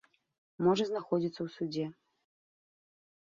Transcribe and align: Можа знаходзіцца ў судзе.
Можа 0.67 0.83
знаходзіцца 0.91 1.37
ў 1.43 1.47
судзе. 1.57 1.85